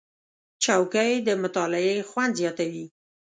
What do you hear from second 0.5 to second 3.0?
چوکۍ د مطالعې خوند زیاتوي.